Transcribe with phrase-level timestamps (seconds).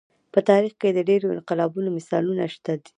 [0.33, 2.73] په تاریخ کې د ډېرو انقلابونو مثالونه شته.